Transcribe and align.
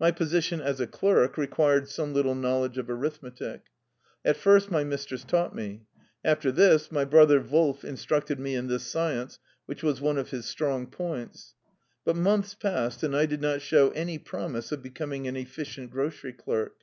My 0.00 0.12
position 0.12 0.62
as 0.62 0.80
a 0.80 0.86
clerk 0.86 1.36
required 1.36 1.90
some 1.90 2.14
little 2.14 2.34
knowl 2.34 2.64
edge 2.64 2.78
of 2.78 2.88
arithmetic. 2.88 3.64
At 4.24 4.38
first 4.38 4.70
my 4.70 4.82
mistress 4.82 5.24
taught 5.24 5.54
me. 5.54 5.82
After 6.24 6.50
this 6.50 6.90
my 6.90 7.04
brother 7.04 7.38
Wolf 7.38 7.84
instructed 7.84 8.40
me 8.40 8.54
in 8.54 8.68
this 8.68 8.84
science, 8.84 9.38
which 9.66 9.82
was 9.82 10.00
one 10.00 10.16
of 10.16 10.30
his 10.30 10.46
strong 10.46 10.86
points. 10.86 11.54
But 12.02 12.16
months 12.16 12.54
passed, 12.54 13.02
and 13.02 13.14
I 13.14 13.26
did 13.26 13.42
not 13.42 13.60
show 13.60 13.90
any 13.90 14.16
promise 14.18 14.72
of 14.72 14.82
becoming 14.82 15.28
an 15.28 15.36
efficient 15.36 15.90
grocery 15.90 16.32
clerk. 16.32 16.76